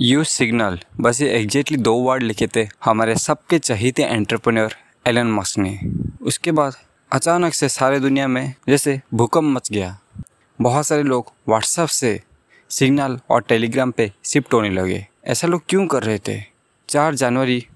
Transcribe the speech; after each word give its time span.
Use 0.00 0.28
signal. 0.28 0.80
बस 1.00 1.20
ये 1.20 1.28
exactly 1.28 1.76
दो 1.76 1.94
वर्ड 1.94 2.22
लिखे 2.22 2.48
थे 2.56 2.68
हमारे 2.84 3.14
सबके 3.14 3.58
चहीते 3.58 4.02
एंटरप्रेन्योर 4.02 4.74
एलन 5.06 5.26
मस्क 5.26 5.58
ने। 5.58 5.80
उसके 6.22 6.52
बाद 6.52 6.72
अचानक 7.12 7.54
से 7.54 7.68
सारे 7.68 8.00
दुनिया 8.00 8.28
में 8.28 8.54
जैसे 8.68 9.00
भूकंप 9.14 9.44
मच 9.44 9.70
गया। 9.72 9.98
बहुत 10.60 10.86
सारे 10.86 11.02
लोग 11.02 11.32
व्हाट्सएप 11.48 11.88
से 11.88 12.22
सिग्नल 12.70 13.20
और 13.30 13.42
टेलीग्राम 13.42 13.90
पे 13.90 14.12
शिफ्ट 14.24 14.54
होने 14.54 14.70
लगे। 14.70 15.06
ऐसा 15.24 15.46
लोग 15.46 15.62
क्यों 15.68 15.86
कर 15.86 16.02
रहे 16.02 16.18
थे? 16.18 16.42
चार 16.88 17.14
जनवरी 17.14 17.66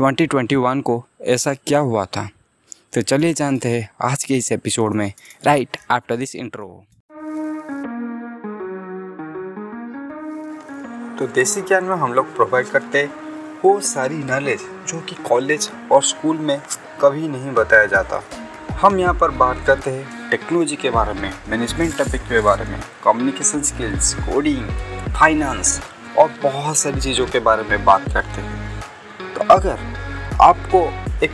2021 0.00 0.82
को 0.82 1.06
ऐसा 1.22 1.54
क्या 1.54 1.78
हुआ 1.78 2.04
था? 2.04 2.30
तो 2.92 3.02
चलिए 3.02 3.34
जानते 3.34 3.68
हैं 3.68 3.90
आज 4.00 4.24
के 4.24 4.36
इस 4.36 4.52
एपिसोड 4.52 4.94
में। 4.94 5.12
राइट 5.44 5.76
आफ्टर 5.90 6.16
दिस 6.16 6.36
इंट्रो 6.36 6.84
तो 11.18 11.26
देसी 11.26 11.60
ज्ञान 11.60 11.84
में 11.84 11.94
हम 11.96 12.12
लोग 12.14 12.34
प्रोवाइड 12.34 12.66
करते 12.66 13.02
वो 13.64 13.78
सारी 13.80 14.16
नॉलेज 14.16 14.60
जो 14.88 14.98
कि 14.98 15.14
कॉलेज 15.28 15.68
और 15.92 16.02
स्कूल 16.02 16.36
में 16.38 16.60
कभी 17.00 17.28
नहीं 17.28 17.52
बताया 17.54 17.86
जाता। 17.86 18.20
हम 18.80 18.98
यहाँ 18.98 19.14
पर 19.14 19.30
बात 19.38 19.64
करते 19.66 19.90
हैं 19.90 20.28
टेक्नोलॉजी 20.30 20.76
के 20.76 20.90
बारे 20.90 21.12
में 21.12 21.30
मैनेजमेंट 21.48 21.96
टॉपिक 21.98 22.20
के 22.22 22.40
बारे 22.40 22.64
में 22.64 22.78
कम्युनिकेशन 23.04 23.62
स्किल्स 23.62 24.12
कोडिंग 24.16 24.68
फाइनेंस 25.16 25.80
और 26.18 26.30
बहुत 26.42 26.76
सारी 26.78 27.00
चीज़ों 27.00 27.26
के 27.26 27.38
बारे 27.40 27.62
में 27.62 27.84
बात 27.84 28.04
करते 28.12 28.40
हैं। 28.40 28.82
तो 29.34 29.44
अगर 29.54 29.78
आपको 30.40 30.82
एक 31.24 31.32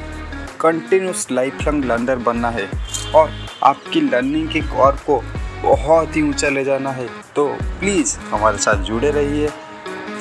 कंटिन्यूस 0.61 1.27
लाइफ 1.31 1.67
लॉन्ग 1.67 1.85
लर्नर 1.85 2.23
बनना 2.29 2.51
है 2.51 2.69
और 3.15 3.31
आपकी 3.63 4.01
लर्निंग 4.01 4.49
के 4.49 4.61
कौर 4.71 4.97
को 5.07 5.23
बहुत 5.63 6.17
ही 6.17 6.23
ऊँचा 6.23 6.49
ले 6.49 6.65
जाना 6.65 6.91
है 6.93 7.07
तो 7.37 7.47
प्लीज़ 7.81 8.17
हमारे 8.33 8.59
साथ 8.59 8.83
जुड़े 8.85 9.11
रहिए। 9.11 9.51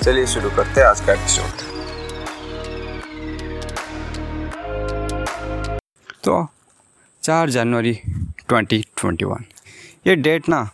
चलिए 0.03 0.25
शुरू 0.27 0.49
करते 0.49 0.81
हैं 0.81 0.88
आज 0.88 1.02
का 1.02 1.13
एपिसोड 1.13 1.62
तो 6.23 6.48
चार 7.23 7.49
जनवरी 7.49 7.99
2021 8.51 9.43
ये 10.07 10.15
डेट 10.15 10.49
ना, 10.49 10.70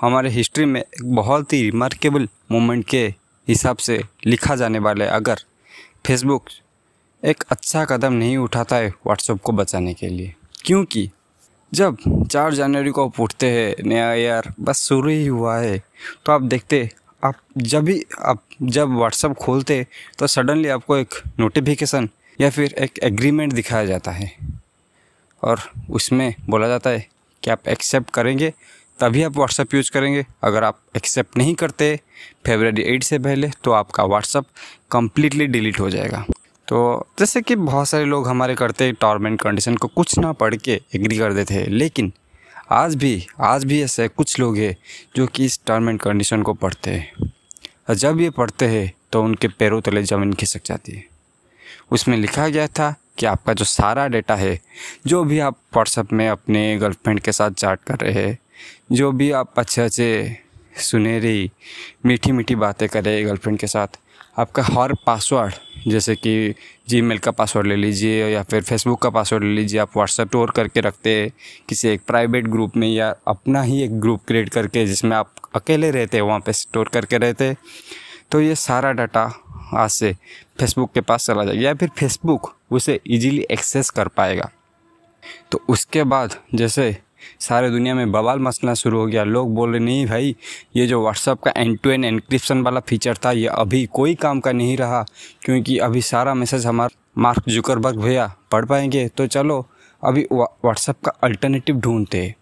हमारे 0.00 0.30
हिस्ट्री 0.30 0.64
में 0.64 0.80
एक 0.80 1.14
बहुत 1.14 1.52
ही 1.52 1.62
रिमार्केबल 1.62 2.28
मोमेंट 2.50 2.86
के 2.86 3.14
हिसाब 3.48 3.76
से 3.76 4.04
लिखा 4.26 4.56
जाने 4.56 4.78
वाला 4.78 5.04
है। 5.04 5.10
अगर 5.10 5.36
फेसबुक 6.06 6.44
एक 7.24 7.44
अच्छा 7.50 7.84
कदम 7.84 8.12
नहीं 8.12 8.36
उठाता 8.36 8.76
है 8.76 8.88
व्हाट्सएप 8.88 9.42
को 9.42 9.52
बचाने 9.52 9.94
के 9.94 10.08
लिए। 10.08 10.34
क्योंकि 10.64 11.10
जब 11.74 11.96
चार 12.30 12.54
जनवरी 12.54 12.90
को 12.90 13.12
उठते 13.20 13.46
हैं, 13.46 13.82
नया 13.84 14.14
ईयर 14.14 14.52
बस 14.60 14.82
शुरू 14.82 15.08
ही 15.08 15.26
हुआ 15.26 15.58
है 15.58 15.82
तो 16.26 16.32
आप 16.32 16.42
देखते 16.42 16.90
आप 17.22 17.34
जब 17.56 17.84
भी, 17.84 18.02
आप 18.20 18.42
जब 18.62 18.88
व्हाट्सअप 18.88 19.36
खोलते 19.36 19.86
तो 20.18 20.26
सडनली 20.26 20.68
आपको 20.68 20.96
एक 20.96 21.14
नोटिफिकेशन 21.40 22.08
या 22.40 22.50
फिर 22.50 22.74
एक 22.74 22.98
एग्रीमेंट 23.02 23.52
दिखाया 23.52 23.84
जाता 23.86 24.10
है। 24.10 24.30
और 25.42 25.60
उसमें 25.90 26.34
बोला 26.48 26.68
जाता 26.68 26.90
है 26.90 27.06
कि 27.42 27.50
आप 27.50 27.68
एक्सेप्ट 27.68 28.10
करेंगे, 28.10 28.52
तभी 29.00 29.22
आप 29.22 29.36
व्हाट्सअप 29.36 29.74
यूज़ 29.74 29.90
करेंगे। 29.90 30.24
अगर 30.44 30.64
आप 30.64 30.78
एक्सेप्ट 30.96 31.36
नहीं 31.36 31.54
करते 31.54 31.94
फेबररी 32.46 32.82
एट 32.84 33.02
से 33.02 33.18
पहले 33.18 33.50
तो 33.64 33.72
आपका 33.72 34.04
व्हाट्सअप 34.04 34.46
कम्प्लीटली 34.90 35.46
डिलीट 35.46 35.80
हो 35.80 35.90
जाएगा। 35.90 36.24
तो 36.68 37.06
जैसे 37.18 37.40
कि 37.42 37.56
बहुत 37.56 37.88
सारे 37.88 38.04
लोग 38.04 38.28
हमारे 38.28 38.54
करते 38.54 38.90
टर्म 38.92 39.26
एंड 39.26 39.38
कंडीशन 39.40 39.76
को 39.76 39.88
कुछ 39.88 40.18
ना 40.18 40.32
पढ़ 40.32 40.54
के 40.54 40.80
एग्री 40.94 41.18
कर 41.18 41.32
देते 41.32 41.54
हैं, 41.54 41.66
लेकिन 41.66 42.12
आज 42.70 42.94
भी 42.94 43.26
आज 43.40 43.64
भी 43.64 43.82
ऐसे 43.82 44.08
कुछ 44.08 44.38
लोग 44.40 44.56
हैं 44.56 44.76
जो 45.16 45.26
कि 45.26 45.44
इस 45.44 45.60
टर्म 45.66 45.88
एंड 45.88 46.00
कंडीशन 46.00 46.42
को 46.42 46.54
पढ़ते 46.54 46.90
हैं। 46.90 47.32
और 47.88 47.94
जब 47.94 48.20
ये 48.20 48.30
पढ़ते 48.30 48.66
हैं 48.66 48.92
तो 49.12 49.22
उनके 49.22 49.48
पैरों 49.48 49.80
तले 49.80 50.02
ज़मीन 50.02 50.32
खिसक 50.32 50.60
जाती 50.66 50.92
है। 50.92 51.04
उसमें 51.90 52.16
लिखा 52.16 52.48
गया 52.48 52.66
था 52.66 52.94
कि 53.18 53.26
आपका 53.26 53.52
जो 53.52 53.64
सारा 53.64 54.08
डेटा 54.08 54.34
है, 54.34 54.60
जो 55.06 55.24
भी 55.24 55.38
आप 55.38 55.54
व्हाट्सएप 55.72 56.12
में 56.12 56.28
अपने 56.28 56.78
गर्लफ्रेंड 56.78 57.20
के 57.20 57.32
साथ 57.32 57.50
चैट 57.50 57.78
कर 57.86 57.96
रहे 57.96 58.12
हैं, 58.12 58.38
जो 58.92 59.12
भी 59.12 59.30
आप 59.30 59.54
अच्छे 59.58 59.82
अच्छे 59.82 60.36
सुनहरी 60.78 61.50
मीठी 62.06 62.32
मीठी 62.32 62.54
बातें 62.54 62.88
कर 62.88 63.00
गर्लफ्रेंड 63.00 63.58
के 63.58 63.66
साथ 63.66 63.98
आपका 64.36 64.62
हर 64.62 64.92
पासवर्ड 65.06 65.54
जैसे 65.86 66.14
कि 66.16 66.54
जी 66.88 67.18
का 67.18 67.30
पासवर्ड 67.30 67.66
ले 67.66 67.76
लीजिए 67.76 68.26
या 68.28 68.42
फिर 68.42 68.62
फेसबुक 68.62 69.00
का 69.02 69.10
पासवर्ड 69.10 69.44
ले 69.44 69.50
लीजिए, 69.50 69.80
आप 69.80 69.96
व्हाट्सएप 69.96 70.28
स्टोर 70.28 70.50
करके 70.50 70.80
रखते 70.80 71.10
हैं, 71.10 71.30
किसी 71.68 71.88
एक 71.88 72.00
प्राइवेट 72.06 72.46
ग्रुप 72.46 72.76
में 72.76 72.88
या 72.88 73.14
अपना 73.28 73.62
ही 73.62 73.82
एक 73.82 74.00
ग्रुप 74.00 74.22
क्रिएट 74.26 74.48
करके, 74.48 74.84
जिसमें 74.86 75.16
आप 75.16 75.32
अकेले 75.54 75.90
रहते 75.90 76.16
हैं, 76.16 76.24
वहाँ 76.24 76.40
पे 76.40 76.52
स्टोर 76.52 76.88
करके 76.88 77.18
रहते 77.18 77.54
तो 78.32 78.40
ये 78.40 78.54
सारा 78.54 78.92
डाटा 78.92 79.22
आज 79.74 79.90
से 79.90 80.12
फेसबुक 80.60 80.92
के 80.92 81.00
पास 81.00 81.26
चला 81.26 81.44
जाएगा 81.44 81.62
या 81.62 81.74
फिर 81.74 81.88
फेसबुक 81.88 82.52
उसे 82.70 83.00
इजीली 83.06 83.46
एक्सेस 83.50 83.90
कर 83.90 84.08
पाएगा। 84.08 84.50
तो 85.52 85.60
उसके 85.68 86.04
बाद 86.04 86.34
जैसे 86.54 86.96
सारे 87.40 87.70
दुनिया 87.70 87.94
में 87.94 88.12
बवाल 88.12 88.38
मसला 88.38 88.74
शुरू 88.74 88.98
हो 88.98 89.06
गया। 89.06 89.24
लोग 89.24 89.54
बोल 89.54 89.70
रहे, 89.70 89.80
नहीं 89.80 90.06
भाई, 90.06 90.34
ये 90.76 90.86
जो 90.86 91.00
व्हाट्सअप 91.02 91.42
का 91.42 91.52
एंड 91.56 91.78
टू 91.78 91.90
एंड 91.90 92.04
एनक्रिप्शन 92.04 92.62
वाला 92.62 92.80
फीचर 92.80 93.16
था, 93.16 93.32
ये 93.32 93.46
अभी 93.48 93.84
कोई 93.86 94.14
काम 94.16 94.40
का 94.40 94.52
नहीं 94.52 94.76
रहा, 94.76 95.04
क्योंकि 95.42 95.78
अभी 95.78 96.02
सारा 96.02 96.34
मैसेज 96.34 96.66
हमारा 96.66 96.98
मार्क 97.18 97.48
जुकरबर्ग 97.48 98.00
भैया 98.00 98.34
पढ़ 98.52 98.64
पाएँगे। 98.64 99.06
तो 99.08 99.26
चलो, 99.28 99.66
अभी 100.02 100.26
व्हाट्सअप 100.32 100.96
का 101.04 101.12
अल्टरनेटिव 101.22 101.76
ढूंढते 101.76 102.34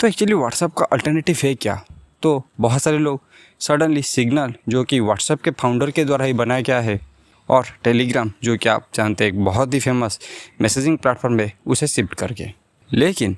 तो 0.00 0.06
एक्चुअली 0.06 0.34
व्हाट्सअप 0.34 0.72
का 0.74 0.84
अल्टरनेटिव 0.84 1.36
है 1.44 1.54
क्या? 1.54 1.74
तो 2.22 2.42
बहुत 2.60 2.82
सारे 2.82 2.98
लोग 2.98 3.20
सडनली 3.60 4.02
सिग्नल 4.02 4.54
जो 4.68 4.82
कि 4.84 4.98
व्हाट्सअप 5.00 5.40
के 5.40 5.50
फाउंडर 5.52 5.90
के 5.90 6.04
द्वारा 6.04 6.24
ही 6.24 6.32
बनाया 6.32 6.60
गया 6.60 6.80
है, 6.80 6.98
और 7.48 7.66
टेलीग्राम 7.84 8.32
जो 8.44 8.56
कि 8.56 8.68
आप 8.68 8.86
जानते 8.94 9.24
हैं, 9.24 9.32
एक 9.32 9.44
बहुत 9.44 9.74
ही 9.74 9.80
फ़ेमस 9.80 10.18
मैसेजिंग 10.60 10.98
प्लेटफॉर्म 10.98 11.40
है, 11.40 11.52
उसे 11.66 11.86
शिफ्ट 11.86 12.14
करके। 12.14 12.46
लेकिन 12.90 13.36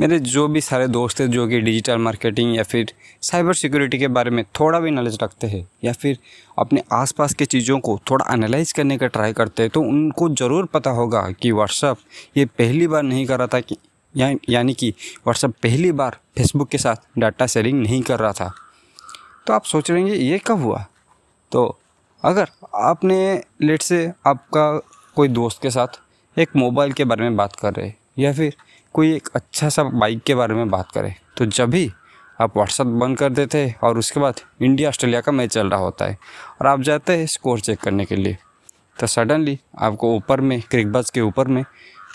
मेरे 0.00 0.18
जो 0.18 0.48
भी 0.48 0.60
सारे 0.60 0.88
दोस्त 0.88 1.20
हैं 1.20 1.30
जो 1.30 1.46
कि 1.48 1.60
डिजिटल 1.60 1.96
मार्केटिंग 1.96 2.56
या 2.56 2.62
फिर 2.62 2.92
साइबर 3.22 3.54
सिक्योरिटी 3.54 3.98
के 3.98 4.08
बारे 4.08 4.30
में 4.30 4.44
थोड़ा 4.60 4.80
भी 4.80 4.90
नॉलेज 4.90 5.18
रखते 5.22 5.46
हैं 5.46 5.68
या 5.84 5.92
फिर 5.92 6.18
अपने 6.58 6.82
आसपास 6.92 7.34
के 7.34 7.44
चीज़ों 7.44 7.80
को 7.80 8.00
थोड़ा 8.10 8.32
एनालाइज 8.32 8.72
करने 8.72 8.98
का 8.98 9.06
ट्राई 9.06 9.32
करते 9.32 9.62
हैं 9.62 9.70
तो 9.70 9.80
उनको 9.80 10.28
ज़रूर 10.28 10.66
पता 10.66 10.90
होगा 10.90 11.30
कि 11.30 11.52
व्हाट्सअप 11.52 11.98
ये 12.36 12.44
पहली 12.44 12.86
बार 12.86 13.02
नहीं 13.02 13.26
कर 13.26 13.38
रहा 13.38 13.46
था 13.46 13.60
कि 13.60 13.76
या, 14.16 14.34
यानी 14.48 14.74
कि 14.74 14.90
व्हाट्सअप 14.90 15.50
पहली 15.62 15.92
बार 15.92 16.18
फेसबुक 16.38 16.68
के 16.68 16.78
साथ 16.78 16.96
डाटा 17.18 17.46
शेयरिंग 17.46 17.82
नहीं 17.82 18.02
कर 18.02 18.18
रहा 18.18 18.32
था। 18.32 18.52
तो 19.46 19.52
आप 19.52 19.64
सोच 19.64 19.90
रहे 19.90 20.02
हैं 20.02 20.14
ये 20.14 20.38
कब 20.46 20.62
हुआ? 20.62 20.86
तो 21.52 21.78
अगर 22.24 22.48
आपने 22.74 23.42
लेट 23.62 23.82
से 23.82 24.12
आपका 24.26 24.78
कोई 25.14 25.28
दोस्त 25.28 25.62
के 25.62 25.70
साथ 25.70 26.00
एक 26.38 26.56
मोबाइल 26.56 26.92
के 26.92 27.04
बारे 27.04 27.22
में 27.22 27.36
बात 27.36 27.56
कर 27.56 27.74
रहे 27.74 27.92
या 28.18 28.32
फिर 28.32 28.56
कोई 28.94 29.14
एक 29.14 29.28
अच्छा 29.34 29.68
सा 29.68 29.82
बाइक 29.84 30.22
के 30.22 30.34
बारे 30.34 30.54
में 30.54 30.68
बात 30.70 30.90
करें। 30.92 31.14
तो 31.36 31.46
जब 31.46 31.70
भी 31.70 31.90
आप 32.40 32.56
व्हाट्सअप 32.56 32.86
बंद 32.86 33.18
कर 33.18 33.30
देते 33.30 33.58
हैं 33.58 33.74
और 33.82 33.98
उसके 33.98 34.20
बाद 34.20 34.40
इंडिया 34.62 34.88
ऑस्ट्रेलिया 34.88 35.20
का 35.20 35.32
मैच 35.32 35.52
चल 35.52 35.70
रहा 35.70 35.80
होता 35.80 36.04
है 36.04 36.18
और 36.60 36.66
आप 36.66 36.80
जाते 36.80 37.16
हैं 37.16 37.26
स्कोर 37.26 37.60
चेक 37.60 37.80
करने 37.80 38.04
के 38.04 38.16
लिए 38.16 38.36
तो 38.98 39.06
सडनली 39.06 39.58
आपको 39.78 40.14
ऊपर 40.16 40.40
में 40.40 40.60
क्रिकबज 40.62 41.10
के 41.10 41.20
ऊपर 41.20 41.48
में 41.48 41.64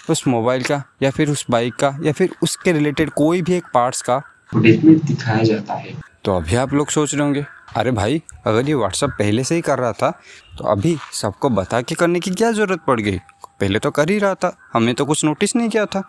उस 0.10 0.28
मोबाइल 0.28 0.64
का 0.64 0.82
या 1.04 1.12
फिर 1.12 1.30
उस 1.30 1.46
बाइक 1.52 1.76
का 1.76 1.96
या 2.04 2.12
फिर 2.12 2.36
उसके 2.44 2.72
रिलेटेड 2.72 3.10
कोई 3.12 3.42
भी 3.42 3.54
एक 3.54 3.66
पार्ट्स 3.74 4.02
का 4.02 4.22
दिखाया 4.56 5.44
जाता 5.44 5.74
है। 5.74 5.94
तो 6.24 6.36
अभी 6.36 6.56
आप 6.56 6.74
लोग 6.74 6.90
सोच 6.90 7.14
रहे 7.14 7.24
होंगे, 7.24 7.46
अरे 7.76 7.92
भाई, 7.92 8.22
अगर 8.46 8.68
ये 8.70 8.74
व्हाट्सअप 8.74 9.10
पहले 9.10 9.44
से 9.44 9.56
ही 9.56 9.62
कर 9.62 9.80
रहा 9.80 9.92
था 9.94 10.10
तो 10.58 10.64
अभी 10.66 10.96
सबको 11.14 11.50
बता 11.52 11.82
के 11.82 11.96
करने 11.96 12.20
की 12.20 12.32
क्या 12.32 12.52
ज़रूरत 12.52 12.82
पड़ 12.88 13.00
गई? 13.00 13.18
पहले 13.60 13.80
तो 13.80 13.92
कर 13.92 14.10
ही 14.10 14.18
रहा 14.20 14.36
था, 14.36 14.58
हमने 14.74 14.94
तो 14.94 15.06
कुछ 15.06 15.24
नोटिस 15.26 15.56
नहीं 15.56 15.70
किया 15.70 15.86
था। 15.86 16.04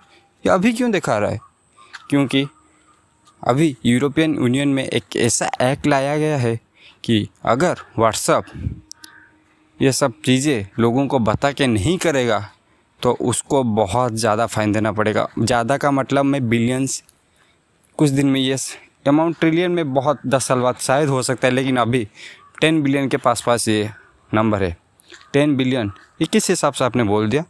ये 0.45 0.53
अभी 0.53 0.73
क्यों 0.73 0.91
दिखा 0.91 1.17
रहा 1.19 1.31
है? 1.31 1.39
क्योंकि 2.09 2.47
अभी 3.43 3.77
यूरोपियन 3.87 4.35
यूनियन 4.35 4.69
में 4.69 4.83
एक 4.85 5.17
ऐसा 5.17 5.49
एक्ट 5.63 5.87
लाया 5.87 6.17
गया 6.19 6.37
है 6.39 6.59
कि 7.05 7.29
अगर 7.45 7.81
व्हाट्सअप 7.99 8.45
ये 9.81 9.93
सब 9.93 10.13
चीज़ें 10.25 10.67
लोगों 10.79 11.07
को 11.07 11.19
बता 11.21 11.51
के 11.53 11.67
नहीं 11.67 11.97
करेगा 11.99 12.39
तो 13.03 13.13
उसको 13.23 13.63
बहुत 13.65 14.13
ज़्यादा 14.15 14.47
फ़ाइन 14.47 14.73
देना 14.73 14.93
पड़ेगा। 14.93 15.27
ज़्यादा 15.39 15.77
का 15.77 15.91
मतलब 15.91 16.25
मैं 16.25 16.49
बिलियंस 16.49 17.03
कुछ 17.99 18.11
दिन 18.11 18.27
में 18.27 18.41
ये 18.41 18.57
अमाउंट 19.09 19.39
ट्रिलियन 19.41 19.71
में 19.71 19.93
बहुत 19.95 20.21
दस 20.27 20.47
साल 20.47 20.61
बाद 20.61 20.77
शायद 20.81 21.09
हो 21.09 21.23
सकता 21.23 21.49
है, 21.49 21.55
लेकिन 21.55 21.77
अभी 21.77 22.07
टेन 22.61 22.83
बिलियन 22.83 23.09
के 23.09 23.17
पास 23.17 23.43
पास 23.47 23.69
ये 23.69 23.91
नंबर 24.31 24.63
है। 24.63 24.77
टेन 25.33 25.57
बिलियन 25.57 25.93
ये 26.21 26.27
किस 26.27 26.49
हिसाब 26.51 26.73
से 26.73 26.85
आपने 26.85 27.05
बोल 27.05 27.29
दिया? 27.29 27.45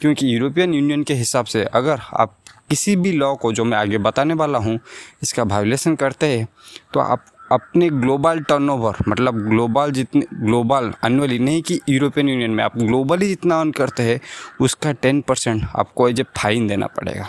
क्योंकि 0.00 0.34
यूरोपियन 0.34 0.74
यूनियन 0.74 1.02
के 1.02 1.14
हिसाब 1.14 1.44
से 1.46 1.64
अगर 1.64 2.00
आप 2.14 2.36
किसी 2.70 2.94
भी 2.96 3.12
लॉ 3.12 3.34
को, 3.34 3.52
जो 3.52 3.64
मैं 3.64 3.78
आगे 3.78 3.98
बताने 3.98 4.34
वाला 4.34 4.58
हूँ, 4.58 4.78
इसका 5.22 5.42
वायोलेशन 5.44 5.94
करते 5.96 6.26
हैं 6.28 6.46
तो 6.94 7.00
आप 7.00 7.24
अपने 7.52 7.88
ग्लोबल 7.90 8.40
टर्नओवर 8.40 8.96
मतलब 9.08 9.38
ग्लोबल 9.46 9.90
जितने 9.92 10.22
ग्लोबल 10.34 10.92
एनुअली 11.04 11.38
नहीं 11.38 11.62
कि 11.62 11.80
यूरोपियन 11.88 12.28
यूनियन 12.28 12.50
में, 12.50 12.62
आप 12.64 12.76
ग्लोबली 12.78 13.28
जितना 13.28 13.58
अर्न 13.60 13.70
करते 13.72 14.02
हैं, 14.02 14.20
उसका 14.60 14.92
टेन 14.92 15.20
परसेंट 15.20 15.64
आपको 15.74 16.08
एज 16.08 16.20
ए 16.20 16.24
फाइन 16.36 16.66
देना 16.66 16.86
पड़ेगा। 16.88 17.28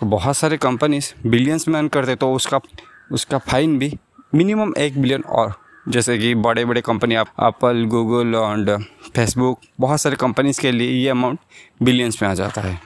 तो 0.00 0.06
बहुत 0.06 0.36
सारे 0.36 0.56
कंपनीज़ 0.58 1.12
बिलियंस 1.26 1.68
में 1.68 1.78
अर्न 1.78 1.88
करते 1.88 2.16
तो 2.16 2.32
उसका 2.34 2.60
उसका 3.12 3.38
फाइन 3.40 3.78
भी 3.78 3.92
मिनिमम 4.34 4.74
एक 4.78 5.00
बिलियन 5.02 5.22
और 5.22 5.54
जैसे 5.88 6.18
कि 6.18 6.34
बड़े 6.34 6.64
बड़े 6.64 6.80
company 6.80 7.14
Apple 7.14 7.84
Google 7.84 8.34
and 8.34 8.70
Facebook 9.14 9.60
बहुत 9.80 10.00
सारे 10.00 10.16
कंपनीज़ 10.16 10.60
के 10.60 10.72
लिए 10.72 10.90
ये 10.90 11.08
अमाउंट 11.08 11.38
बिलियंस 11.82 12.22
में 12.22 12.28
आ 12.28 12.34
जाता 12.34 12.60
है। 12.60 12.80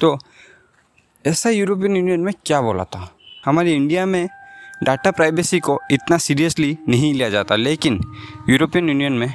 तो 0.00 0.18
ऐसा 1.26 1.50
यूरोपियन 1.50 1.96
यूनियन 1.96 2.20
में 2.20 2.32
क्या 2.46 2.60
बोला 2.60 2.84
था? 2.84 3.16
हमारे 3.44 3.72
इंडिया 3.72 4.06
में 4.06 4.28
डाटा 4.82 5.10
प्राइवेसी 5.10 5.60
को 5.60 5.80
इतना 5.90 6.18
सीरियसली 6.18 6.76
नहीं 6.88 7.14
लिया 7.14 7.30
जाता, 7.30 7.56
लेकिन 7.56 8.00
यूरोपियन 8.48 8.88
यूनियन 8.88 9.12
में 9.12 9.32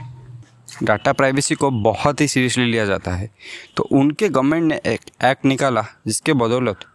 डाटा 0.84 1.14
प्राइवेसी 1.14 1.56
को 1.56 1.72
बहुत 1.72 2.22
ही 2.22 2.28
सीरियसली 2.28 2.66
लिया 2.66 2.86
जाता 2.86 3.12
है। 3.12 3.30
तो 3.78 3.84
उनके 3.84 4.30
गवर्नमेंट 4.30 4.64
ने 4.64 4.94
एक 4.94 5.02
एक्ट 5.24 5.46
निकाला, 5.46 5.86
जिसके 6.08 6.34
बदौलत 6.34 6.86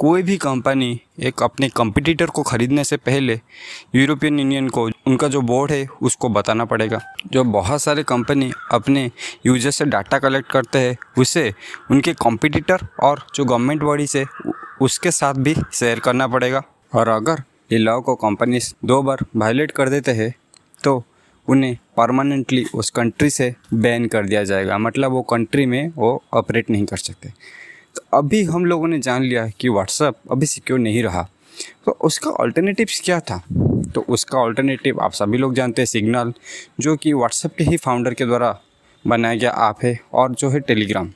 कोई 0.00 0.22
भी 0.22 0.36
कंपनी 0.36 1.00
एक 1.20 1.42
अपने 1.42 1.68
कंपटीटर 1.68 2.26
को 2.26 2.42
ख़रीदने 2.42 2.84
से 2.84 2.96
पहले 2.98 3.38
यूरोपियन 3.94 4.38
यूनियन 4.38 4.68
को, 4.68 4.84
उनका 5.06 5.28
जो 5.28 5.40
बोर्ड 5.42 5.72
है, 5.72 5.86
उसको 6.02 6.28
बताना 6.28 6.64
पड़ेगा। 6.64 7.00
जो 7.26 7.44
बहुत 7.46 7.82
सारे 7.82 8.02
कंपनी 8.04 8.50
अपने 8.72 9.04
यूज़र 9.46 9.70
से 9.70 9.84
डाटा 9.86 10.18
कलेक्ट 10.18 10.50
करते 10.52 10.78
हैं, 10.78 10.96
उसे 11.18 11.52
उनके 11.90 12.14
कंपटीटर 12.16 12.86
और 13.02 13.24
जो 13.34 13.44
गवर्नमेंट 13.44 13.82
बॉडी 13.82 14.06
से 14.06 14.24
उसके 14.80 15.10
साथ 15.10 15.34
भी 15.36 15.54
शेयर 15.72 16.00
करना 16.00 16.26
पड़ेगा। 16.28 16.62
और 16.92 17.08
अगर 17.10 17.42
ये 17.72 17.78
लॉ 17.78 18.00
को 18.00 18.14
कंपनी 18.16 18.60
दो 18.84 19.02
बार 19.02 19.24
वायलेट 19.36 19.70
कर 19.72 19.88
देते 19.88 20.12
हैं 20.12 20.34
तो 20.84 21.02
उन्हें 21.48 21.76
परमानेंटली 21.96 22.64
उस 22.74 22.90
कंट्री 22.90 23.30
से 23.30 23.54
बैन 23.74 24.06
कर 24.06 24.26
दिया 24.26 24.44
जाएगा। 24.44 24.78
मतलब 24.80 25.12
वो 25.12 25.22
कंट्री 25.30 25.66
में 25.66 25.92
वो 25.96 26.22
ऑपरेट 26.34 26.70
नहीं 26.70 26.86
कर 26.86 26.96
सकते। 26.98 27.32
तो 27.96 28.18
अभी 28.18 28.42
हम 28.44 28.64
लोगों 28.64 28.88
ने 28.88 28.98
जान 28.98 29.22
लिया 29.22 29.46
कि 29.48 29.68
व्हाट्सअप 29.68 30.16
अभी 30.30 30.46
सिक्योर 30.46 30.78
नहीं 30.78 31.02
रहा। 31.02 31.28
तो 31.86 31.92
उसका 31.92 32.30
ऑल्टरनेटिव्स 32.30 33.00
क्या 33.04 33.20
था? 33.20 33.42
तो 33.94 34.00
उसका 34.08 34.38
ऑल्टरनेटिव 34.38 35.00
आप 35.00 35.12
सभी 35.12 35.38
लोग 35.38 35.54
जानते 35.54 35.82
हैं 35.82 35.86
सिग्नल 35.86 36.32
जो 36.80 36.96
कि 36.96 37.12
व्हाट्सएप 37.12 37.54
के 37.58 37.64
ही 37.64 37.76
फाउंडर 37.76 38.14
के 38.14 38.24
द्वारा 38.24 38.58
बनाया 39.04 39.34
गया 39.34 39.50
आप 39.50 39.82
है 39.82 39.98
और 40.12 40.34
जो 40.34 40.50
है 40.50 40.60
टेलीग्राम 40.60 41.12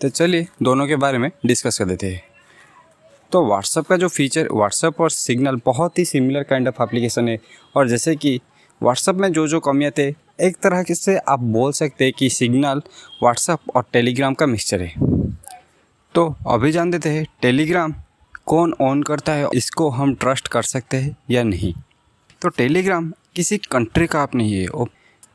तो 0.00 0.08
चलिए 0.08 0.46
दोनों 0.62 0.86
के 0.86 0.96
बारे 0.96 1.18
में 1.18 1.30
डिस्कस 1.46 1.78
कर 1.78 1.84
देते 1.84 2.06
हैं। 2.06 2.22
तो 3.32 3.46
व्हाट्सअप 3.46 3.86
का 3.86 3.96
जो 3.96 4.08
फीचर 4.08 4.48
व्हाट्सअप 4.52 5.00
और 5.00 5.10
सिग्नल 5.10 5.60
बहुत 5.66 5.98
ही 5.98 6.04
सिमिलर 6.04 6.42
काइंड 6.42 6.68
ऑफ़ 6.68 6.82
एप्लीकेशन 6.82 7.28
है। 7.28 7.38
और 7.76 7.88
जैसे 7.88 8.16
कि 8.16 8.40
व्हाट्सअप 8.82 9.16
में 9.16 9.32
जो 9.32 9.48
जो 9.48 9.60
कमियाँ 9.60 9.92
थे, 9.98 10.08
एक 10.40 10.56
तरह 10.62 10.82
से 10.90 11.16
आप 11.18 11.40
बोल 11.40 11.72
सकते 11.72 12.04
हैं 12.04 12.12
कि 12.18 12.30
सिग्नल 12.30 12.82
व्हाट्सअप 13.22 13.60
और 13.76 13.84
टेलीग्राम 13.92 14.34
का 14.34 14.46
मिक्सचर 14.46 14.82
है। 14.82 15.05
तो 16.16 16.24
अभी 16.48 16.70
जान 16.72 16.90
देते 16.90 17.08
हैं, 17.08 17.24
टेलीग्राम 17.42 17.94
कौन 18.46 18.72
ऑन 18.80 19.02
करता 19.02 19.32
है, 19.32 19.48
इसको 19.54 19.88
हम 19.90 20.14
ट्रस्ट 20.14 20.48
कर 20.48 20.62
सकते 20.64 20.96
हैं 20.96 21.16
या 21.30 21.42
नहीं। 21.42 21.72
तो 22.42 22.48
टेलीग्राम 22.48 23.12
किसी 23.36 23.58
कंट्री 23.70 24.06
का 24.06 24.22
ऐप 24.22 24.34
नहीं 24.34 24.54
है 24.54 24.68
वो 24.68 24.88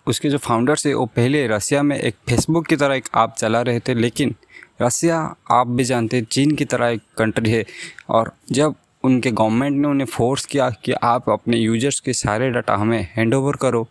उसके 0.07 0.29
जो 0.29 0.37
फाउंडर्स 0.37 0.85
है, 0.87 0.93
वो 0.93 1.05
पहले 1.05 1.45
रसिया 1.47 1.83
में 1.83 1.97
एक 1.97 2.15
फेसबुक 2.29 2.67
की 2.67 2.75
तरह 2.75 2.95
एक 2.95 3.09
ऐप 3.17 3.33
चला 3.37 3.61
रहे 3.61 3.79
थे, 3.79 3.93
लेकिन 3.93 4.35
रसिया 4.81 5.17
आप 5.51 5.67
भी 5.67 5.83
जानते 5.83 6.17
हैं, 6.17 6.25
चीन 6.25 6.55
की 6.55 6.65
तरह 6.65 6.87
एक 6.87 7.01
कंट्री 7.17 7.51
है, 7.51 7.63
और 8.09 8.33
जब 8.51 8.75
उनके 9.03 9.31
गवर्नमेंट 9.31 9.77
ने 9.77 9.87
उन्हें 9.87 10.07
फोर्स 10.07 10.45
किया 10.45 10.69
कि 10.85 10.91
आप 10.93 11.29
अपने 11.29 11.57
यूज़र्स 11.57 11.99
के 11.99 12.13
सारे 12.15 12.49
डाटा 12.51 12.75
हमें 12.75 13.01
हैंड 13.15 13.33
ओवर 13.33 13.55
करो 13.61 13.87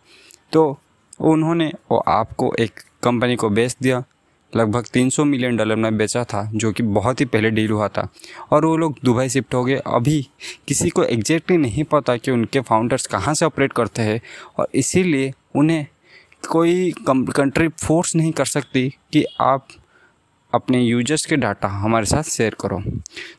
तो 0.51 0.79
उन्होंने 1.21 1.73
वो 1.91 1.97
आपको 2.09 2.53
एक 2.59 2.79
कंपनी 3.03 3.35
को 3.35 3.49
बेच 3.49 3.75
दिया 3.81 4.03
लगभग 4.53 4.85
300 4.93 5.23
मिलियन 5.25 5.57
डॉलर 5.57 5.75
में 5.75 5.97
बेचा 5.97 6.23
था, 6.23 6.49
जो 6.53 6.71
कि 6.71 6.83
बहुत 6.83 7.19
ही 7.21 7.25
पहले 7.25 7.49
डील 7.49 7.71
हुआ 7.71 7.87
था। 7.87 8.07
और 8.51 8.65
वो 8.65 8.75
लोग 8.77 8.97
दुबई 9.05 9.27
शिफ्ट 9.29 9.53
हो 9.53 9.63
गए। 9.63 9.75
अभी 9.87 10.21
किसी 10.67 10.89
को 10.89 11.03
एग्जैक्टली 11.03 11.57
नहीं 11.57 11.83
पता 11.83 12.17
कि 12.17 12.31
उनके 12.31 12.61
फाउंडर्स 12.61 13.07
कहाँ 13.07 13.33
से 13.33 13.45
ऑपरेट 13.45 13.73
करते 13.73 14.01
हैं 14.01 14.21
और 14.59 14.69
इसीलिए 14.75 15.33
उन्हें 15.55 15.85
कोई 16.49 16.91
कंट्री 17.01 17.67
फोर्स 17.67 18.15
नहीं 18.15 18.31
कर 18.31 18.45
सकती 18.45 18.89
कि 19.13 19.25
आप 19.41 19.67
अपने 20.53 20.79
यूज़र्स 20.79 21.25
के 21.25 21.35
डाटा 21.35 21.67
हमारे 21.69 22.05
साथ 22.05 22.23
शेयर 22.23 22.55
करो। 22.61 22.81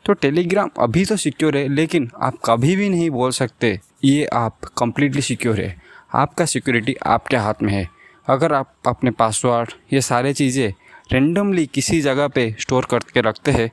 तो 0.06 0.12
टेलीग्राम 0.12 0.70
अभी 0.78 1.04
तो 1.04 1.16
सिक्योर 1.16 1.56
है, 1.56 1.66
लेकिन 1.68 2.10
आप 2.18 2.38
कभी 2.44 2.76
भी 2.76 2.88
नहीं 2.88 3.08
बोल 3.10 3.30
सकते, 3.30 3.78
ये 4.04 4.24
आप 4.26 4.64
कम्प्लीटली 4.78 5.22
सिक्योर 5.22 5.60
है। 5.60 5.76
आपका 6.14 6.44
सिक्योरिटी 6.44 6.94
आपके 7.06 7.36
हाथ 7.36 7.62
में 7.62 7.72
है। 7.72 7.88
अगर 8.26 8.52
आप 8.52 8.72
अपने 8.86 9.10
पासवर्ड 9.10 9.70
ये 9.92 10.00
सारे 10.00 10.32
चीज़ें 10.34 10.72
रेंडमली 11.12 11.64
किसी 11.66 12.00
जगह 12.00 12.28
पे 12.28 12.44
स्टोर 12.60 12.84
करके 12.90 13.20
रखते 13.20 13.50
हैं 13.50 13.70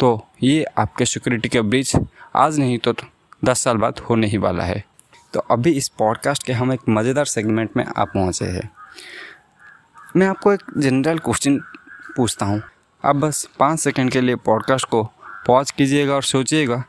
तो 0.00 0.08
ये 0.42 0.64
आपके 0.78 1.04
सिक्योरिटी 1.04 1.48
के 1.48 1.60
ब्रिज 1.62 1.92
आज 2.36 2.58
नहीं 2.58 2.78
तो 2.78 2.94
दस 3.44 3.60
साल 3.64 3.76
बाद 3.76 3.98
होने 4.00 4.26
ही 4.26 4.36
वाला 4.36 4.64
है। 4.64 4.82
तो 5.32 5.40
अभी 5.50 5.70
इस 5.70 5.88
पॉडकास्ट 5.88 6.42
के 6.42 6.52
हम 6.52 6.72
एक 6.72 6.88
मज़ेदार 6.88 7.24
सेगमेंट 7.24 7.76
में 7.76 7.84
आप 7.86 8.08
पहुँचे 8.08 8.44
हैं। 8.44 8.70
मैं 10.16 10.26
आपको 10.26 10.52
एक 10.52 10.62
जनरल 10.78 11.18
क्वेश्चन 11.18 11.58
पूछता 12.16 12.46
हूँ। 12.46 12.62
आप 13.04 13.16
बस 13.16 13.48
पाँच 13.58 13.80
सेकंड 13.80 14.10
के 14.10 14.20
लिए 14.20 14.36
पॉडकास्ट 14.36 14.88
को 14.88 15.02
पॉज 15.46 15.70
कीजिएगा 15.70 16.14
और 16.14 16.22
सोचिएगा 16.24 16.82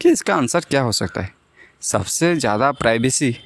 कि 0.00 0.10
इसका 0.10 0.36
आंसर 0.36 0.64
क्या 0.70 0.82
हो 0.82 0.92
सकता 0.92 1.20
है। 1.20 1.32
सबसे 1.82 2.34
ज़्यादा 2.36 2.70
प्राइवेसी 2.74 3.36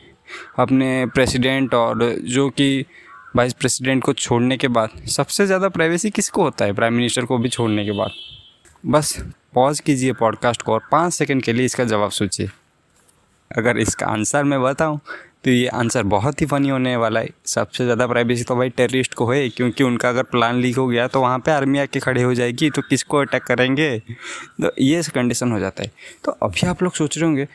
अपने 0.59 1.07
प्रेसिडेंट 1.07 1.75
और 1.75 2.05
जो 2.27 2.49
कि 2.51 2.85
वाइस 3.35 3.53
प्रेसिडेंट 3.53 4.03
को 4.05 4.13
छोड़ने 4.15 4.57
के 4.57 4.69
बाद, 4.69 4.91
सबसे 5.09 5.45
ज़्यादा 5.47 5.69
प्राइवेसी 5.69 6.11
किसको 6.11 6.43
होता 6.43 6.65
है? 6.65 6.73
प्राइम 6.73 6.95
मिनिस्टर 6.95 7.25
को 7.25 7.39
भी 7.39 7.49
छोड़ने 7.49 7.85
के 7.85 7.93
बाद। 7.93 8.11
बस 8.85 9.17
पॉज 9.55 9.81
कीजिए 9.81 10.13
पॉडकास्ट 10.13 10.63
को 10.63 10.73
और 10.73 10.81
पाँच 10.93 11.13
सेकंड 11.15 11.43
के 11.43 11.53
लिए 11.53 11.67
इसका 11.67 11.85
जवाब 11.85 12.11
सोचिए। 12.11 12.49
अगर 13.51 13.79
इसका 13.79 14.07
आंसर 14.07 14.45
मैं 14.45 14.61
बताऊँ 14.63 15.01
तो 15.45 15.51
ये 15.51 15.67
आंसर 15.69 16.03
बहुत 16.05 16.41
ही 16.41 16.47
फनी 16.47 16.69
होने 16.69 16.95
वाला 16.97 17.21
है। 17.21 17.29
सबसे 17.47 17.85
ज़्यादा 17.85 18.07
प्राइवेसी 18.07 18.45
तो 18.45 18.57
भाई 18.57 18.69
टेररिस्ट 18.71 19.15
को 19.15 19.27
है, 19.27 19.49
क्योंकि 19.49 19.85
उनका 19.85 20.09
अगर 20.09 20.23
प्लान 20.25 20.61
लीक 20.61 20.77
हो 20.77 20.87
गया 20.89 21.07
तो 21.09 21.21
वहाँ 21.21 21.39
पे 21.39 21.51
आर्मी 21.51 21.79
आके 21.79 22.01
खड़े 22.01 22.23
हो 22.23 22.35
जाएगी 22.35 22.71
तो 22.71 22.83
किसको 22.83 23.19
अटैक 23.19 23.43
करेंगे? 23.45 23.99
तो 23.99 24.73
ये 24.81 25.03
कंडीशन 25.15 25.53
हो 25.53 25.59
जाता 25.59 25.83
है। 25.83 25.91
तो 26.25 26.33
अभी 26.43 26.67
आप 26.67 26.83
लोग 26.83 26.93
सोच 26.93 27.19
रहे 27.19 27.27
होंगे, 27.27 27.49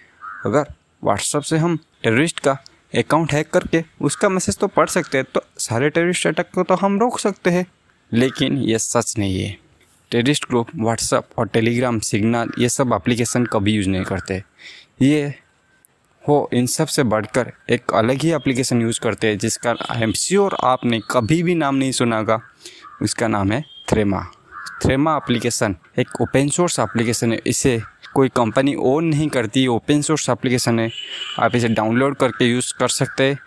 अगर 0.45 0.73
व्हाट्सअप 1.03 1.43
से 1.43 1.57
हम 1.57 1.77
टेररिस्ट 2.03 2.39
का 2.39 2.57
अकाउंट 2.93 3.33
हैक 3.33 3.49
करके 3.49 3.83
उसका 4.01 4.29
मैसेज 4.29 4.57
तो 4.57 4.67
पढ़ 4.67 4.89
सकते 4.89 5.17
हैं 5.17 5.25
तो 5.33 5.41
सारे 5.59 5.89
टेररिस्ट 5.89 6.27
अटैक 6.27 6.49
को 6.53 6.63
तो 6.63 6.75
हम 6.75 6.99
रोक 6.99 7.19
सकते 7.19 7.49
हैं। 7.49 7.65
लेकिन 8.13 8.57
ये 8.57 8.79
सच 8.79 9.17
नहीं 9.17 9.39
है। 9.43 9.57
टेररिस्ट 10.11 10.47
ग्रुप 10.47 10.67
व्हाट्सअप 10.75 11.29
और 11.37 11.47
टेलीग्राम 11.47 11.99
सिग्नल 11.99 12.51
ये 12.59 12.69
सब 12.69 12.93
एप्लीकेशन 12.93 13.45
कभी 13.45 13.71
यूज़ 13.71 13.89
नहीं 13.89 14.03
करते। 14.03 14.43
ये 15.01 15.33
हो, 16.27 16.49
इन 16.53 16.65
सबसे 16.67 17.03
बढ़कर 17.03 17.51
एक 17.69 17.93
अलग 17.93 18.21
ही 18.21 18.31
एप्लीकेशन 18.31 18.81
यूज़ 18.81 18.99
करते 18.99 19.27
हैं, 19.27 19.37
जिसका 19.37 19.75
आई 19.89 20.01
एम 20.01 20.13
श्योर 20.13 20.55
आपने 20.63 20.99
कभी 21.11 21.41
भी 21.43 21.55
नाम 21.55 21.75
नहीं 21.75 21.91
सुना 21.91 22.17
होगा। 22.17 22.39
उसका 23.01 23.27
नाम 23.27 23.51
है 23.51 23.63
थ्रेमा 23.89 24.25
थ्रेमा 24.83 25.15
एप्लीकेशन 25.17 25.75
एक 25.99 26.21
ओपन 26.21 26.49
सोर्स 26.49 26.79
एप्लीकेशन 26.79 27.31
है। 27.33 27.41
इसे 27.47 27.79
कोई 28.13 28.29
कंपनी 28.29 28.75
ओन 28.75 29.05
नहीं 29.05 29.27
करती, 29.29 29.65
ओपन 29.67 30.01
सोर्स 30.01 30.29
एप्लीकेशन 30.29 30.79
है, 30.79 30.89
आप 31.39 31.55
इसे 31.55 31.67
डाउनलोड 31.69 32.15
करके 32.17 32.45
यूज़ 32.45 32.73
कर 32.79 32.87
सकते 32.89 33.23
हैं। 33.23 33.39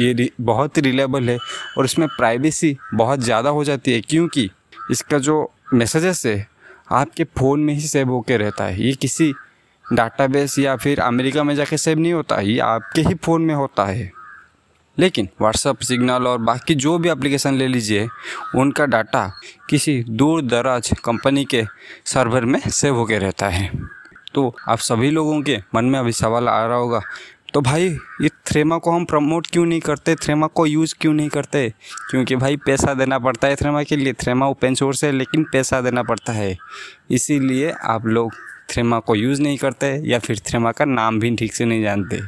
ये 0.00 0.30
बहुत 0.40 0.76
ही 0.76 0.82
रिलेबल 0.82 1.28
है 1.28 1.38
और 1.78 1.84
इसमें 1.84 2.06
प्राइवेसी 2.08 2.76
बहुत 2.94 3.20
ज़्यादा 3.20 3.50
हो 3.50 3.64
जाती 3.64 3.92
है 3.92 4.00
क्योंकि 4.00 4.48
इसका 4.90 5.18
जो 5.18 5.50
मैसेजेस 5.74 6.24
है, 6.26 6.46
आपके 6.92 7.24
फ़ोन 7.38 7.60
में 7.60 7.72
ही 7.74 7.80
सेव 7.80 8.10
होकर 8.10 8.38
रहता 8.40 8.64
है। 8.64 8.82
ये 8.82 8.92
किसी 8.92 9.32
डाटाबेस 9.84 10.58
या 10.58 10.76
फिर 10.76 11.00
अमेरिका 11.00 11.44
में 11.44 11.54
जाके 11.54 11.76
सेव 11.78 11.98
नहीं 11.98 12.12
होता, 12.12 12.40
ये 12.40 12.58
आपके 12.58 13.02
ही 13.02 13.14
फ़ोन 13.14 13.42
में 13.42 13.54
होता 13.54 13.84
है। 13.84 14.10
लेकिन 14.98 15.28
व्हाट्सअप 15.40 15.80
सिग्नल 15.80 16.26
और 16.26 16.38
बाकी 16.38 16.74
जो 16.74 16.96
भी 16.98 17.08
एप्लीकेशन 17.08 17.54
ले 17.54 17.66
लीजिए, 17.68 18.06
उनका 18.56 18.86
डाटा 18.86 19.30
किसी 19.70 20.02
दूर 20.02 20.42
दराज 20.42 20.92
कंपनी 21.04 21.44
के 21.44 21.64
सर्वर 22.06 22.44
में 22.44 22.60
सेव 22.60 22.96
होकर 22.96 23.20
रहता 23.20 23.48
है। 23.48 23.70
तो 24.38 24.56
आप 24.68 24.78
सभी 24.78 25.10
लोगों 25.10 25.42
के 25.42 25.58
मन 25.74 25.84
में 25.84 25.98
अभी 25.98 26.12
सवाल 26.12 26.48
आ 26.48 26.66
रहा 26.66 26.76
होगा 26.76 27.00
तो 27.54 27.60
भाई 27.60 27.88
ये 28.20 28.28
थ्रेमा 28.28 28.78
को 28.78 28.90
हम 28.90 29.04
प्रमोट 29.04 29.46
क्यों 29.46 29.66
नहीं 29.66 29.80
करते? 29.80 30.14
थ्रेमा 30.14 30.46
को 30.46 30.66
यूज़ 30.66 30.94
क्यों 31.00 31.12
नहीं 31.12 31.28
करते? 31.28 31.74
क्योंकि 32.10 32.36
भाई 32.36 32.56
पैसा 32.56 32.94
देना 32.94 33.18
पड़ता 33.18 33.48
है 33.48 33.56
थ्रेमा 33.56 33.82
के 33.82 33.96
लिए। 33.96 34.12
थ्रेमा 34.12 34.46
ओपन 34.46 34.74
सोर्स 34.74 35.04
है, 35.04 35.12
लेकिन 35.12 35.44
पैसा 35.44 35.80
देना 35.80 36.02
पड़ता 36.02 36.32
है। 36.32 36.58
इसीलिए 37.10 37.70
आप 37.70 38.06
लोग 38.06 38.32
थ्रेमा 38.70 38.98
को 38.98 39.14
यूज़ 39.14 39.42
नहीं 39.42 39.58
करते 39.58 40.02
या 40.04 40.18
फिर 40.18 40.38
थ्रेमा 40.38 40.72
का 40.72 40.84
नाम 40.84 41.20
भी 41.20 41.36
ठीक 41.36 41.54
से 41.54 41.64
नहीं 41.64 41.82
जानते। 41.82 42.20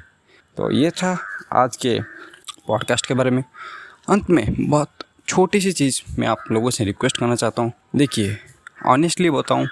तो 0.57 0.71
ये 0.71 0.91
था 0.91 1.19
आज 1.53 1.77
के 1.77 2.01
पॉडकास्ट 2.67 3.07
के 3.07 3.15
बारे 3.15 3.31
में। 3.31 3.45
अंत 4.09 4.31
में 4.31 4.55
बहुत 4.61 4.91
छोटी 5.29 5.61
सी 5.61 5.73
चीज़ 5.73 6.03
मैं 6.19 6.29
आप 6.29 6.45
लोगों 6.53 6.71
से 6.71 6.85
रिक्वेस्ट 6.85 7.19
करना 7.19 7.35
चाहता 7.35 7.63
हूँ। 7.63 7.73
देखिए 7.97 8.37
ऑनेस्टली 8.87 9.31
बताऊँ 9.31 9.69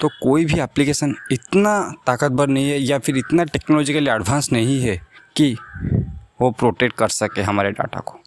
तो 0.00 0.08
कोई 0.22 0.44
भी 0.44 0.60
एप्लीकेशन 0.60 1.14
इतना 1.32 1.80
ताकतवर 2.06 2.48
नहीं 2.48 2.70
है 2.70 2.78
या 2.78 2.98
फिर 2.98 3.16
इतना 3.16 3.44
टेक्नोलॉजिकली 3.44 4.10
एडवांस 4.10 4.52
नहीं 4.52 4.80
है 4.80 4.96
कि 5.36 5.56
वो 6.40 6.50
प्रोटेक्ट 6.50 6.96
कर 6.96 7.08
सके 7.08 7.42
हमारे 7.42 7.70
डाटा 7.70 8.00
को। 8.00 8.20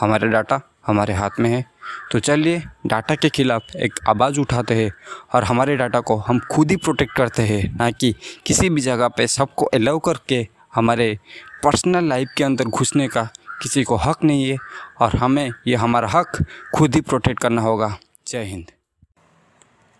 हमारे 0.00 0.28
डाटा 0.28 0.60
हमारे 0.86 1.14
हाथ 1.14 1.30
में 1.40 1.50
है। 1.50 1.64
तो 2.12 2.18
चलिए 2.18 2.62
डाटा 2.86 3.14
के 3.14 3.28
खिलाफ 3.28 3.76
एक 3.76 3.94
आवाज़ 4.08 4.40
उठाते 4.40 4.74
हैं 4.74 4.92
और 5.34 5.44
हमारे 5.44 5.76
डाटा 5.76 6.00
को 6.00 6.16
हम 6.16 6.38
खुद 6.50 6.70
ही 6.70 6.76
प्रोटेक्ट 6.76 7.14
करते 7.16 7.42
हैं, 7.42 7.76
ना 7.76 7.90
कि 7.90 8.14
किसी 8.46 8.70
भी 8.70 8.80
जगह 8.80 9.08
पे 9.08 9.26
सबको 9.26 9.64
अलाउ 9.64 9.98
करके 9.98 10.46
हमारे 10.74 11.18
पर्सनल 11.64 12.04
लाइफ 12.04 12.28
के 12.36 12.44
अंदर 12.44 12.64
घुसने 12.64 13.08
का 13.08 13.28
किसी 13.62 13.84
को 13.84 13.96
हक 13.96 14.24
नहीं 14.24 14.48
है 14.50 14.56
और 15.00 15.16
हमें 15.16 15.50
ये 15.66 15.74
हमारा 15.74 16.08
हक 16.08 16.44
खुद 16.74 16.94
ही 16.94 17.00
प्रोटेक्ट 17.00 17.40
करना 17.40 17.62
होगा। 17.62 17.96
जय 18.28 18.44
हिंद। 18.44 18.70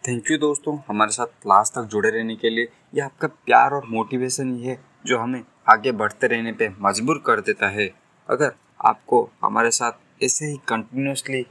थैंक 0.08 0.30
यू 0.30 0.36
दोस्तों 0.38 0.76
हमारे 0.88 1.12
साथ 1.12 1.46
लास्ट 1.46 1.74
तक 1.74 1.82
जुड़े 1.82 2.10
रहने 2.10 2.36
के 2.36 2.50
लिए। 2.50 2.68
यह 2.94 3.04
आपका 3.04 3.28
प्यार 3.28 3.70
और 3.70 3.86
मोटिवेशन 3.86 4.54
ही 4.56 4.62
है, 4.62 4.78
जो 5.06 5.18
हमें 5.18 5.42
आगे 5.68 5.92
बढ़ते 5.92 6.26
रहने 6.26 6.52
पे 6.52 6.68
मजबूर 6.80 7.22
कर 7.26 7.40
देता 7.40 7.68
है। 7.68 7.88
अगर 8.28 8.52
आपको 8.80 9.22
हमारे 9.42 9.70
साथ 9.70 10.24
ऐसे 10.24 10.46
ही 10.46 10.56
कंटिन्यूसली 10.68 11.44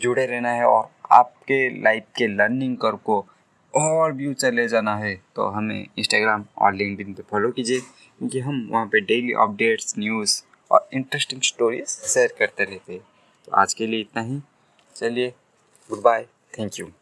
जुड़े 0.00 0.26
रहना 0.26 0.48
है 0.48 0.64
और 0.64 0.88
आपके 1.12 1.82
लाइफ 1.82 2.04
के 2.16 2.26
लर्निंग 2.26 2.76
कर 2.76 2.96
को 3.04 3.24
और 3.74 4.12
भी 4.12 4.28
ऊँचा 4.28 4.50
ले 4.50 4.68
जाना 4.68 4.96
है 4.96 5.14
तो 5.36 5.48
हमें 5.48 5.86
इंस्टाग्राम 5.98 6.44
और 6.58 6.74
लिंकडिन 6.74 7.14
पे 7.14 7.22
फॉलो 7.22 7.50
कीजिए। 7.50 7.80
क्योंकि 7.80 8.40
हम 8.40 8.68
वहाँ 8.72 8.86
पे 8.86 9.00
डेली 9.00 9.32
अपडेट्स 9.32 9.94
न्यूज़ 9.98 10.42
और 10.70 10.88
इंटरेस्टिंग 10.94 11.40
स्टोरीज 11.42 11.86
शेयर 11.86 12.34
करते 12.38 12.64
रहते 12.64 12.92
हैं। 12.92 13.02
तो 13.46 13.52
आज 13.52 13.74
के 13.74 13.86
लिए 13.86 14.00
इतना 14.00 14.22
ही। 14.22 14.40
चलिए 14.96 15.34
गुड 15.90 16.02
बाय 16.02 16.26
थैंक 16.58 16.80
यू 16.80 16.92